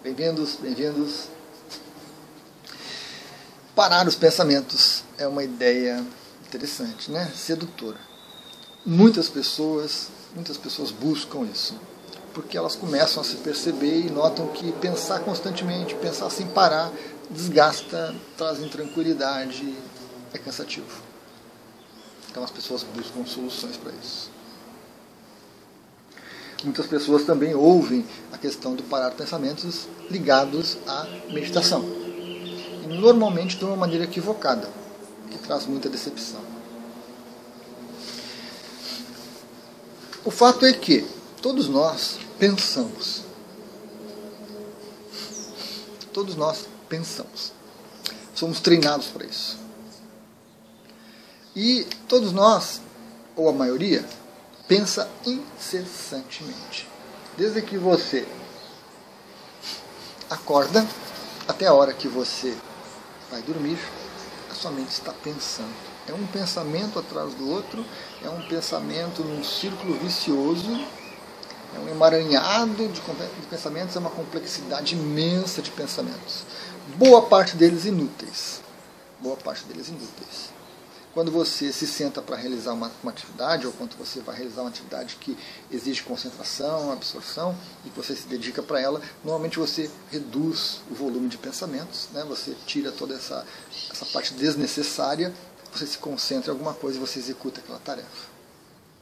[0.00, 1.24] Bem-vindos, bem-vindos.
[3.74, 6.06] Parar os pensamentos é uma ideia
[6.46, 7.28] interessante, né?
[7.34, 7.98] Sedutora.
[8.86, 10.06] Muitas pessoas,
[10.36, 11.74] muitas pessoas buscam isso,
[12.32, 16.92] porque elas começam a se perceber e notam que pensar constantemente, pensar sem parar,
[17.28, 19.74] desgasta, traz intranquilidade,
[20.32, 21.02] é cansativo.
[22.30, 24.37] Então as pessoas buscam soluções para isso.
[26.64, 31.84] Muitas pessoas também ouvem a questão do parar pensamentos ligados à meditação.
[31.84, 34.68] E normalmente de uma maneira equivocada,
[35.30, 36.40] que traz muita decepção.
[40.24, 41.06] O fato é que
[41.40, 43.22] todos nós pensamos.
[46.12, 47.52] Todos nós pensamos.
[48.34, 49.58] Somos treinados para isso.
[51.54, 52.80] E todos nós,
[53.36, 54.04] ou a maioria,
[54.68, 56.86] pensa incessantemente.
[57.36, 58.28] Desde que você
[60.28, 60.86] acorda
[61.48, 62.54] até a hora que você
[63.30, 63.78] vai dormir,
[64.50, 65.74] a sua mente está pensando.
[66.06, 67.84] É um pensamento atrás do outro,
[68.22, 70.70] é um pensamento num círculo vicioso,
[71.74, 73.00] é um emaranhado de
[73.48, 76.44] pensamentos, é uma complexidade imensa de pensamentos.
[76.96, 78.60] Boa parte deles inúteis.
[79.20, 80.57] Boa parte deles inúteis
[81.18, 84.70] quando você se senta para realizar uma, uma, atividade, ou quando você vai realizar uma
[84.70, 85.36] atividade que
[85.68, 91.28] exige concentração, absorção, e que você se dedica para ela, normalmente você reduz o volume
[91.28, 92.24] de pensamentos, né?
[92.24, 93.44] você tira toda essa,
[93.90, 95.34] essa parte desnecessária,
[95.74, 98.28] você se concentra em alguma coisa e você executa aquela tarefa.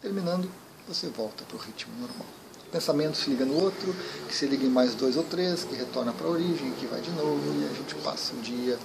[0.00, 0.50] Terminando,
[0.88, 2.26] você volta para o ritmo normal.
[2.72, 3.94] Pensamento se liga no outro,
[4.26, 7.02] que se liga em mais dois ou três, que retorna para a origem, que vai
[7.02, 8.78] de novo, e a gente passa o dia,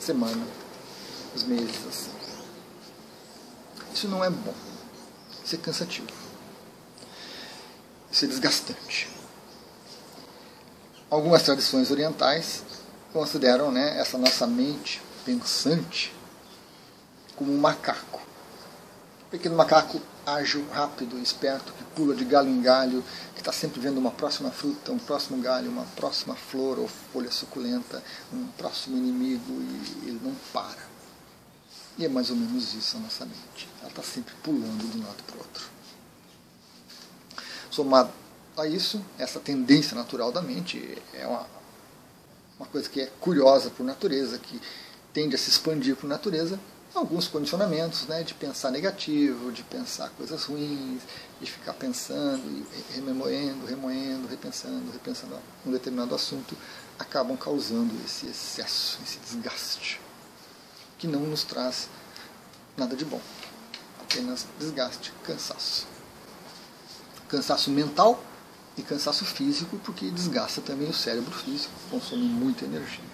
[0.00, 0.44] semana,
[1.32, 2.21] os meses assim.
[3.94, 4.54] Isso não é bom.
[5.44, 6.08] Isso é cansativo.
[8.10, 9.08] Isso é desgastante.
[11.10, 12.62] Algumas tradições orientais
[13.12, 16.14] consideram né, essa nossa mente pensante
[17.36, 18.20] como um macaco.
[19.26, 23.80] Um pequeno macaco ágil, rápido, esperto, que pula de galho em galho, que está sempre
[23.80, 28.02] vendo uma próxima fruta, um próximo galho, uma próxima flor ou folha suculenta,
[28.32, 30.91] um próximo inimigo e ele não para.
[31.98, 33.68] E é mais ou menos isso a nossa mente.
[33.80, 35.64] Ela está sempre pulando de um lado para o outro.
[37.70, 38.10] Somado
[38.56, 41.46] a isso, essa tendência natural da mente é uma,
[42.58, 44.60] uma coisa que é curiosa por natureza, que
[45.12, 46.58] tende a se expandir por natureza,
[46.94, 51.00] alguns condicionamentos né, de pensar negativo, de pensar coisas ruins,
[51.40, 56.56] de ficar pensando, remoendo, remoendo, repensando, repensando um determinado assunto,
[56.98, 60.00] acabam causando esse excesso, esse desgaste
[61.02, 61.88] que não nos traz
[62.76, 63.20] nada de bom.
[64.00, 65.84] Apenas desgaste, cansaço.
[67.28, 68.22] Cansaço mental
[68.76, 73.04] e cansaço físico, porque desgasta também o cérebro físico, consome muita energia.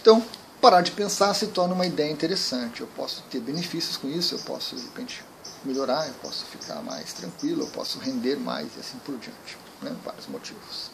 [0.00, 0.24] Então,
[0.58, 2.80] parar de pensar se torna uma ideia interessante.
[2.80, 5.22] Eu posso ter benefícios com isso, eu posso, de repente,
[5.66, 9.58] melhorar, eu posso ficar mais tranquilo, eu posso render mais e assim por diante.
[9.82, 9.94] Né?
[10.02, 10.93] Vários motivos.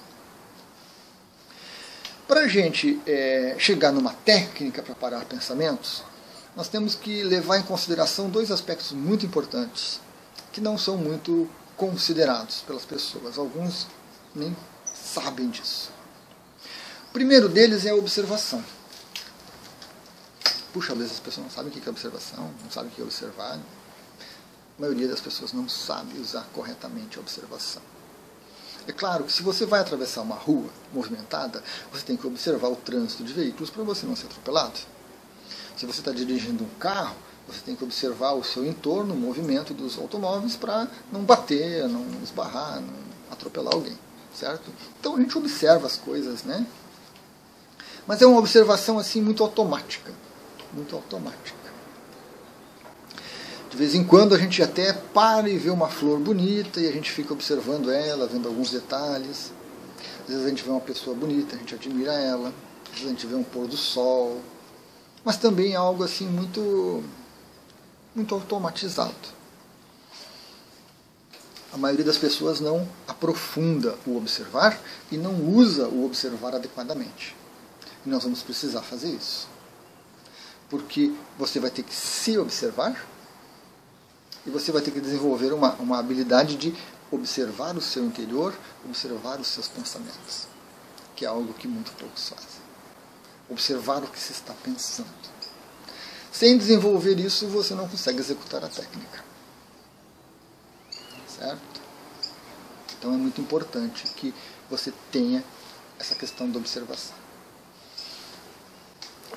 [2.31, 6.05] Para a gente é, chegar numa técnica para parar pensamentos,
[6.55, 10.01] nós temos que levar em consideração dois aspectos muito importantes,
[10.53, 13.37] que não são muito considerados pelas pessoas.
[13.37, 13.89] Alguns
[14.33, 14.57] nem
[14.95, 15.91] sabem disso.
[17.09, 18.65] O primeiro deles é a observação.
[20.73, 23.01] Puxa, às vezes as pessoas não sabem o que é observação, não sabem o que
[23.01, 23.55] é observar.
[23.55, 27.83] A maioria das pessoas não sabe usar corretamente a observação.
[28.87, 32.77] É claro que se você vai atravessar uma rua movimentada, você tem que observar o
[32.77, 34.79] trânsito de veículos para você não ser atropelado.
[35.77, 39.75] Se você está dirigindo um carro, você tem que observar o seu entorno, o movimento
[39.75, 42.95] dos automóveis para não bater, não esbarrar, não
[43.31, 43.99] atropelar alguém,
[44.35, 44.71] certo?
[44.99, 46.67] Então a gente observa as coisas, né?
[48.07, 50.13] Mas é uma observação assim muito automática,
[50.73, 51.60] muito automática.
[53.71, 56.93] De vez em quando a gente até para e vê uma flor bonita e a
[56.93, 59.53] gente fica observando ela, vendo alguns detalhes.
[60.23, 62.53] Às vezes a gente vê uma pessoa bonita, a gente admira ela.
[62.87, 64.41] Às vezes a gente vê um pôr do sol.
[65.25, 67.05] Mas também é algo assim muito,
[68.13, 69.15] muito automatizado.
[71.73, 74.81] A maioria das pessoas não aprofunda o observar
[75.13, 77.37] e não usa o observar adequadamente.
[78.05, 79.49] E nós vamos precisar fazer isso.
[80.69, 83.07] Porque você vai ter que se observar
[84.47, 86.75] e você vai ter que desenvolver uma, uma habilidade de
[87.11, 88.55] observar o seu interior,
[88.85, 90.47] observar os seus pensamentos,
[91.15, 92.61] que é algo que muito poucos fazem.
[93.49, 95.09] Observar o que se está pensando.
[96.33, 99.25] Sem desenvolver isso, você não consegue executar a técnica.
[101.27, 101.81] Certo?
[102.97, 104.33] Então é muito importante que
[104.71, 105.43] você tenha
[105.99, 107.17] essa questão da observação.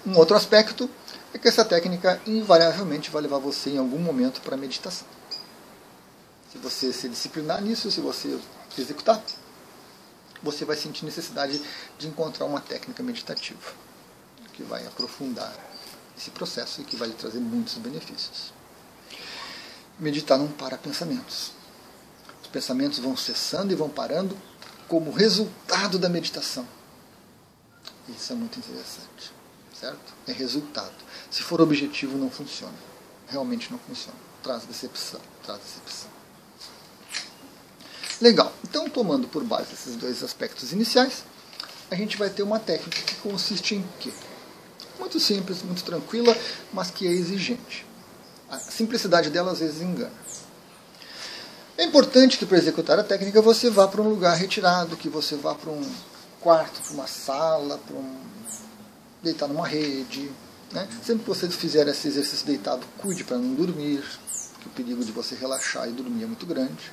[0.06, 0.90] Um outro aspecto
[1.34, 5.08] é que essa técnica invariavelmente vai levar você em algum momento para a meditação.
[6.52, 8.40] Se você se disciplinar nisso, se você
[8.78, 9.22] executar,
[10.44, 11.60] você vai sentir necessidade
[11.98, 13.72] de encontrar uma técnica meditativa
[14.54, 15.52] que vai aprofundar
[16.16, 18.54] esse processo e que vai lhe trazer muitos benefícios.
[19.98, 21.52] Meditar não para pensamentos.
[22.42, 24.38] Os pensamentos vão cessando e vão parando
[24.88, 26.68] como resultado da meditação.
[28.08, 29.32] Isso é muito interessante,
[29.80, 30.14] certo?
[30.28, 30.94] É resultado.
[31.30, 32.74] Se for objetivo, não funciona.
[33.28, 34.18] Realmente não funciona.
[34.42, 36.10] Traz decepção, traz decepção.
[38.22, 38.54] Legal.
[38.64, 41.24] Então, tomando por base esses dois aspectos iniciais,
[41.90, 44.12] a gente vai ter uma técnica que consiste em quê?
[45.00, 46.36] Muito simples, muito tranquila,
[46.72, 47.86] mas que é exigente.
[48.50, 50.12] A simplicidade dela às vezes engana.
[51.78, 55.36] É importante que para executar a técnica você vá para um lugar retirado, que você
[55.36, 55.84] vá para um
[56.40, 58.16] quarto, para uma sala, para um
[59.24, 60.30] deitar numa rede.
[60.72, 60.88] Né?
[61.04, 64.04] Sempre que você fizer esse exercício deitado, cuide para não dormir,
[64.54, 66.92] porque o perigo de você relaxar e dormir é muito grande.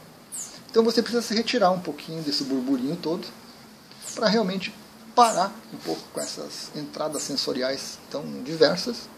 [0.70, 3.26] Então você precisa se retirar um pouquinho desse burburinho todo
[4.14, 4.72] para realmente
[5.14, 9.08] parar um pouco com essas entradas sensoriais tão diversas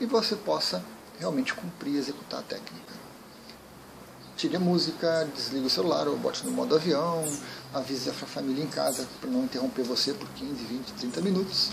[0.00, 0.84] e você possa
[1.18, 2.92] realmente cumprir e executar a técnica.
[4.36, 7.24] Tire a música, desligue o celular ou bote no modo avião,
[7.72, 11.70] avise a família em casa para não interromper você por 15, 20, 30 minutos,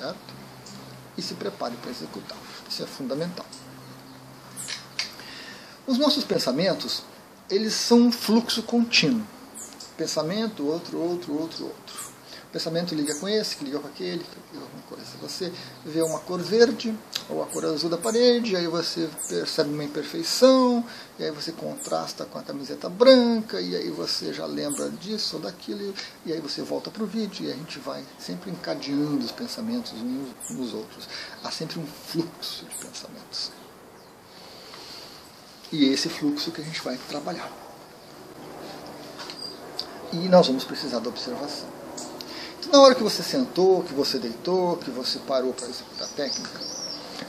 [0.00, 0.34] certo?
[1.16, 2.38] E se prepare para executar.
[2.68, 3.46] Isso é fundamental.
[5.86, 7.02] Os nossos pensamentos,
[7.50, 9.26] eles são um fluxo contínuo.
[9.96, 12.09] Pensamento, outro, outro, outro, outro.
[12.52, 15.10] Pensamento liga com esse, que liga com aquele, que liga com coisa.
[15.22, 15.52] Você
[15.84, 16.92] vê uma cor verde
[17.28, 20.84] ou a cor azul da parede, aí você percebe uma imperfeição,
[21.16, 25.42] e aí você contrasta com a camiseta branca, e aí você já lembra disso ou
[25.42, 25.94] daquilo,
[26.26, 29.92] e aí você volta para o vídeo, e a gente vai sempre encadeando os pensamentos
[29.92, 31.08] uns nos outros.
[31.44, 33.52] Há sempre um fluxo de pensamentos.
[35.70, 37.48] E esse fluxo que a gente vai trabalhar.
[40.12, 41.79] E nós vamos precisar da observação.
[42.60, 46.10] Então, na hora que você sentou, que você deitou, que você parou para executar a
[46.10, 46.60] técnica,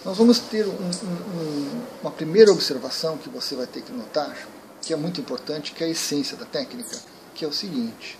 [0.03, 4.35] nós vamos ter um, um, uma primeira observação que você vai ter que notar,
[4.81, 6.97] que é muito importante, que é a essência da técnica,
[7.33, 8.19] que é o seguinte: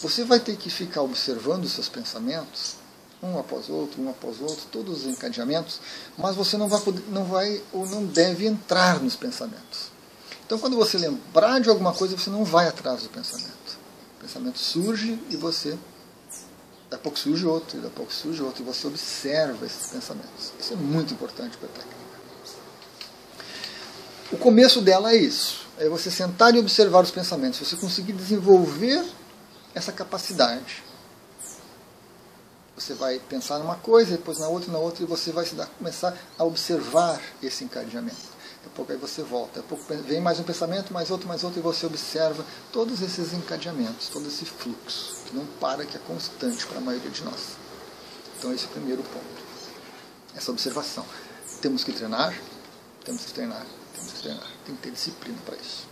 [0.00, 2.76] você vai ter que ficar observando os seus pensamentos
[3.22, 5.80] um após outro, um após outro, todos os encadeamentos,
[6.16, 9.90] mas você não vai, poder, não vai ou não deve entrar nos pensamentos.
[10.46, 13.78] Então, quando você lembrar de alguma coisa, você não vai atrás do pensamento.
[14.16, 15.76] O pensamento surge e você.
[16.90, 19.90] Daqui a pouco surge outro, e daqui a pouco surge outro, e você observa esses
[19.90, 20.52] pensamentos.
[20.58, 21.98] Isso é muito importante para a técnica.
[24.32, 27.60] O começo dela é isso: é você sentar e observar os pensamentos.
[27.60, 29.04] Você conseguir desenvolver
[29.74, 30.82] essa capacidade
[32.78, 36.16] você vai pensar numa coisa, depois na outra, na outra, e você vai dar, começar
[36.38, 38.37] a observar esse encadeamento.
[38.58, 41.28] Daqui a pouco aí você volta, daqui a pouco vem mais um pensamento, mais outro,
[41.28, 45.96] mais outro, e você observa todos esses encadeamentos, todo esse fluxo, que não para, que
[45.96, 47.56] é constante para a maioria de nós.
[48.38, 49.48] Então esse é o primeiro ponto.
[50.34, 51.04] Essa observação.
[51.60, 52.34] Temos que treinar,
[53.04, 54.46] temos que treinar, temos que treinar.
[54.66, 55.86] Tem que ter disciplina para isso.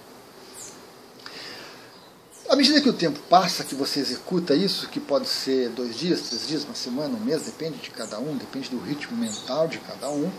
[2.48, 6.20] À medida que o tempo passa, que você executa isso, que pode ser dois dias,
[6.22, 9.78] três dias, uma semana, um mês, depende de cada um, depende do ritmo mental de
[9.78, 10.30] cada um.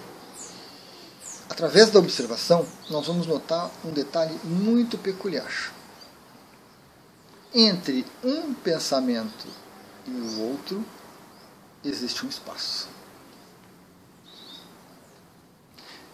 [1.58, 5.74] Através da observação, nós vamos notar um detalhe muito peculiar.
[7.52, 9.48] Entre um pensamento
[10.06, 10.86] e o outro,
[11.84, 12.88] existe um espaço.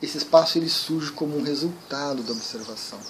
[0.01, 3.01] Esse espaço ele surge como um resultado da observação.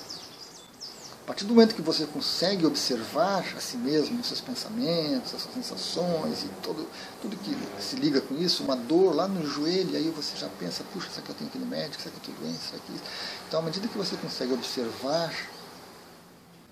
[1.24, 5.42] A partir do momento que você consegue observar a si mesmo, os seus pensamentos, as
[5.42, 6.86] suas sensações e todo,
[7.22, 10.84] tudo que se liga com isso, uma dor lá no joelho, aí você já pensa,
[10.92, 12.78] puxa, será que eu tenho que ir no médico, será que eu estou doente, será
[12.78, 13.04] que isso?
[13.48, 15.34] Então, à medida que você consegue observar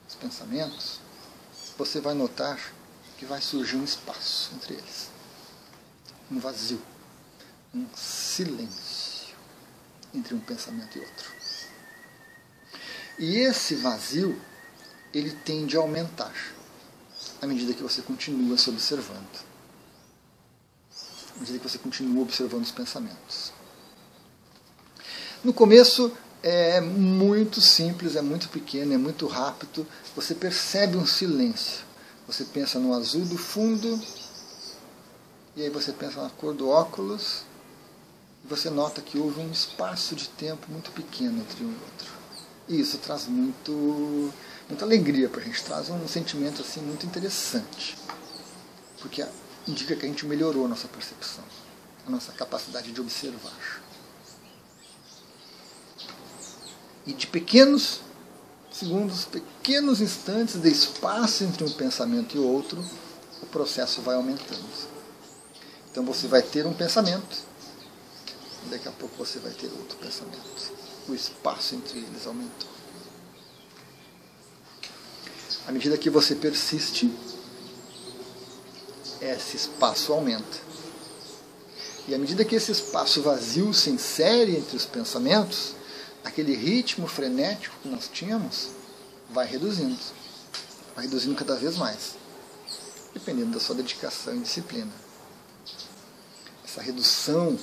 [0.09, 0.99] os pensamentos,
[1.77, 2.59] você vai notar
[3.17, 5.09] que vai surgir um espaço entre eles.
[6.29, 6.81] Um vazio,
[7.73, 9.33] um silêncio
[10.13, 11.40] entre um pensamento e outro.
[13.19, 14.39] E esse vazio,
[15.13, 16.33] ele tende a aumentar
[17.41, 19.45] à medida que você continua se observando.
[21.35, 23.51] À medida que você continua observando os pensamentos.
[25.43, 26.11] No começo
[26.43, 29.87] é muito simples, é muito pequeno, é muito rápido.
[30.15, 31.83] Você percebe um silêncio.
[32.27, 33.99] Você pensa no azul do fundo,
[35.55, 37.43] e aí você pensa na cor do óculos,
[38.43, 42.20] e você nota que houve um espaço de tempo muito pequeno entre um e outro.
[42.71, 44.31] Isso traz muito,
[44.69, 47.97] muita alegria para a gente, traz um sentimento assim muito interessante.
[49.01, 49.25] porque
[49.67, 51.43] indica que a gente melhorou a nossa percepção,
[52.07, 53.81] a nossa capacidade de observar.
[57.05, 57.99] E de pequenos
[58.71, 62.83] segundos, pequenos instantes de espaço entre um pensamento e outro,
[63.41, 64.63] o processo vai aumentando.
[65.91, 67.37] Então você vai ter um pensamento,
[68.69, 70.71] daqui a pouco você vai ter outro pensamento.
[71.07, 72.69] O espaço entre eles aumentou.
[75.67, 77.11] À medida que você persiste,
[79.21, 80.71] esse espaço aumenta.
[82.07, 85.75] E à medida que esse espaço vazio se insere entre os pensamentos,
[86.23, 88.69] aquele ritmo frenético que nós tínhamos
[89.29, 89.99] vai reduzindo.
[90.95, 92.15] Vai reduzindo cada vez mais,
[93.13, 94.91] dependendo da sua dedicação e disciplina.
[96.65, 97.57] Essa redução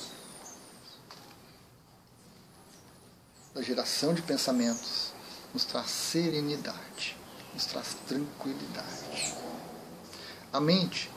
[3.54, 5.12] da geração de pensamentos
[5.52, 7.16] nos traz serenidade,
[7.54, 9.34] nos traz tranquilidade.
[10.52, 11.10] A mente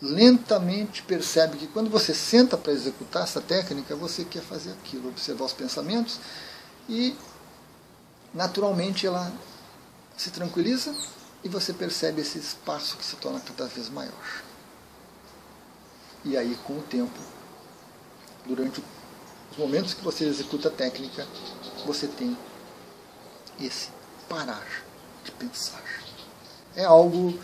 [0.00, 5.44] lentamente percebe que quando você senta para executar essa técnica, você quer fazer aquilo, observar
[5.44, 6.18] os pensamentos
[6.88, 7.14] e
[8.32, 9.30] naturalmente ela
[10.16, 10.94] se tranquiliza
[11.42, 14.42] e você percebe esse espaço que se torna cada vez maior.
[16.24, 17.18] E aí, com o tempo,
[18.46, 18.82] durante
[19.50, 21.26] os momentos que você executa a técnica,
[21.86, 22.36] você tem
[23.60, 23.88] esse
[24.28, 24.66] parar
[25.24, 25.82] de pensar.
[26.74, 27.38] É algo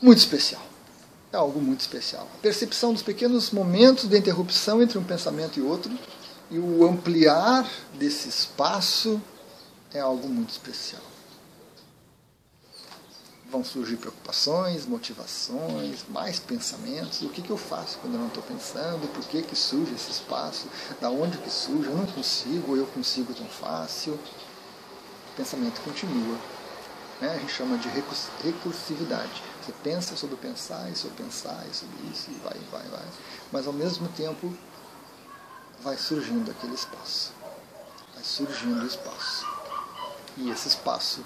[0.00, 0.62] muito especial.
[1.32, 2.28] É algo muito especial.
[2.34, 5.90] A percepção dos pequenos momentos de interrupção entre um pensamento e outro
[6.50, 9.20] e o ampliar desse espaço
[9.94, 11.11] é algo muito especial.
[13.52, 17.20] Vão surgir preocupações, motivações, mais pensamentos.
[17.20, 19.06] O que, que eu faço quando eu não estou pensando?
[19.12, 20.68] Por que, que surge esse espaço?
[20.98, 21.90] Da onde que surge?
[21.90, 24.14] Eu não consigo, eu consigo tão fácil.
[24.14, 26.38] O pensamento continua.
[27.20, 27.34] Né?
[27.34, 27.90] A gente chama de
[28.42, 29.42] recursividade.
[29.62, 33.06] Você pensa sobre pensar, e sobre pensar, e sobre isso, e vai, vai, vai.
[33.52, 34.50] Mas ao mesmo tempo
[35.82, 37.32] vai surgindo aquele espaço.
[38.14, 39.46] Vai surgindo o espaço.
[40.38, 41.22] E esse espaço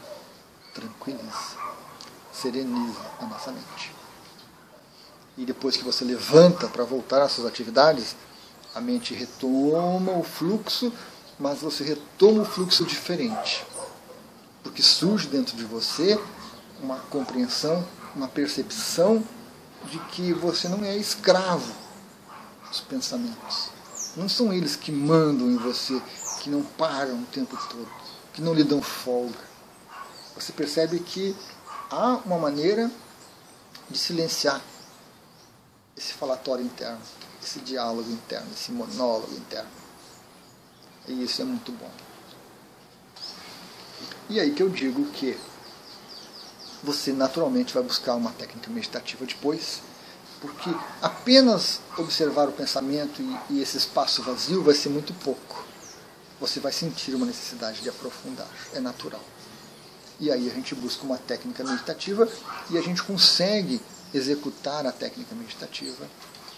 [0.75, 1.57] tranquiliza,
[2.41, 3.93] sereniza a nossa mente.
[5.37, 8.17] E depois que você levanta para voltar às suas atividades,
[8.75, 10.93] a mente retoma o fluxo,
[11.39, 13.65] mas você retoma o fluxo diferente.
[14.63, 16.19] Porque surge dentro de você
[16.83, 19.23] uma compreensão, uma percepção
[19.85, 21.73] de que você não é escravo
[22.69, 23.77] dos pensamentos
[24.17, 26.01] não são eles que mandam em você,
[26.41, 27.89] que não param o tempo todo,
[28.33, 29.39] que não lhe dão folga.
[30.35, 31.37] Você percebe que
[31.91, 32.91] há uma maneira
[33.89, 34.61] de silenciar
[35.97, 37.01] esse falatório interno,
[37.43, 39.71] esse diálogo interno, esse monólogo interno.
[41.07, 41.91] E isso é muito bom.
[44.29, 45.39] E aí que eu digo que
[46.83, 49.81] você naturalmente vai buscar uma técnica meditativa depois
[50.41, 55.65] porque apenas observar o pensamento e, e esse espaço vazio vai ser muito pouco.
[56.41, 59.23] Você vai sentir uma necessidade de aprofundar, é natural.
[60.19, 62.29] E aí a gente busca uma técnica meditativa
[62.71, 63.81] e a gente consegue
[64.15, 66.07] executar a técnica meditativa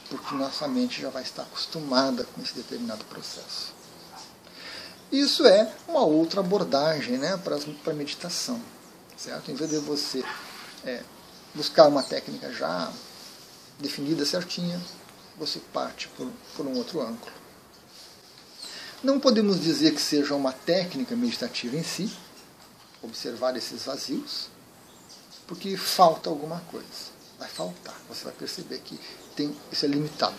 [0.08, 3.74] porque nossa mente já vai estar acostumada com esse determinado processo.
[5.10, 8.60] Isso é uma outra abordagem né, para a meditação.
[9.16, 9.50] Certo?
[9.50, 10.24] Em vez de você
[10.84, 11.02] é,
[11.54, 12.90] buscar uma técnica já
[13.78, 14.80] definida certinha,
[15.36, 17.32] você parte por, por um outro ângulo.
[19.02, 22.10] Não podemos dizer que seja uma técnica meditativa em si,
[23.02, 24.48] observar esses vazios,
[25.46, 27.18] porque falta alguma coisa.
[27.38, 28.98] Vai faltar, você vai perceber que
[29.36, 30.36] tem, isso é limitado.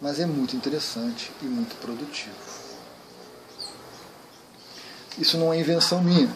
[0.00, 2.34] Mas é muito interessante e muito produtivo.
[5.18, 6.34] Isso não é invenção minha.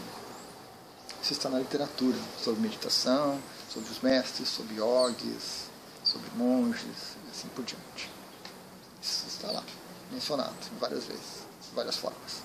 [1.21, 5.67] Isso está na literatura sobre meditação, sobre os mestres, sobre yogis,
[6.05, 8.09] sobre monges e assim por diante.
[9.03, 9.65] Isso está lá,
[10.13, 12.43] mencionado várias vezes, várias formas.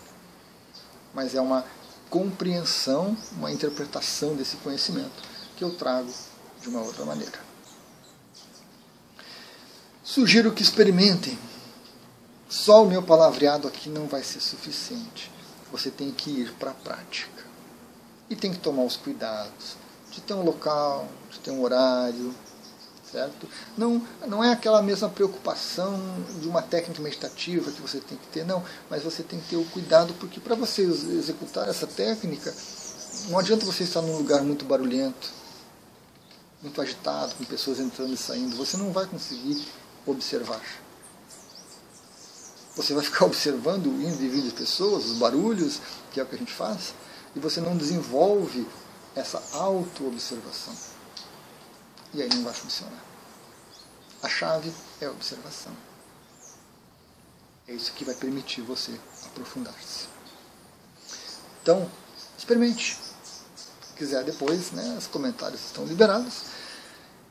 [1.13, 1.63] Mas é uma
[2.11, 5.23] compreensão, uma interpretação desse conhecimento
[5.55, 6.11] que eu trago
[6.61, 7.39] de uma outra maneira.
[10.03, 11.39] Sugiro que experimentem.
[12.49, 15.31] Só o meu palavreado aqui não vai ser suficiente.
[15.71, 17.45] Você tem que ir para a prática.
[18.29, 19.77] E tem que tomar os cuidados
[20.11, 22.35] de ter um local, de ter um horário,
[23.11, 23.47] certo?
[23.77, 25.99] Não, não é aquela mesma preocupação
[26.39, 29.57] de uma técnica meditativa que você tem que ter, não, mas você tem que ter
[29.57, 32.53] o cuidado, porque para você executar essa técnica,
[33.29, 35.29] não adianta você estar num lugar muito barulhento,
[36.61, 39.65] muito agitado, com pessoas entrando e saindo, você não vai conseguir
[40.05, 40.61] observar.
[42.75, 46.39] Você vai ficar observando o vindo de pessoas, os barulhos, que é o que a
[46.39, 46.93] gente faz,
[47.35, 48.65] e você não desenvolve
[49.15, 50.90] essa auto-observação.
[52.13, 53.03] E aí não vai funcionar.
[54.21, 55.73] A chave é a observação.
[57.67, 60.07] É isso que vai permitir você aprofundar-se.
[61.61, 61.89] Então,
[62.37, 62.97] experimente.
[63.85, 66.43] Se quiser depois, né, os comentários estão liberados.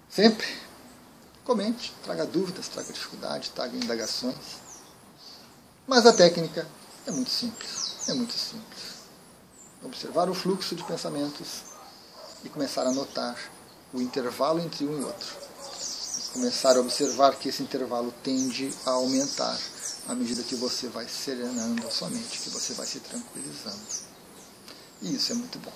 [0.08, 0.46] Sempre
[1.44, 4.36] comente, traga dúvidas, traga dificuldade, traga indagações.
[5.86, 6.66] Mas a técnica
[7.06, 8.08] é muito simples.
[8.08, 9.00] É muito simples.
[9.82, 11.62] Observar o fluxo de pensamentos
[12.44, 13.36] e começar a notar
[13.92, 15.36] o intervalo entre um e outro.
[16.32, 19.58] Começar a observar que esse intervalo tende a aumentar
[20.08, 23.80] à medida que você vai serenando a sua mente, que você vai se tranquilizando.
[25.02, 25.72] E isso é muito bom,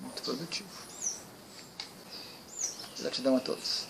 [0.00, 0.68] muito produtivo.
[2.98, 3.86] Gratidão a todos.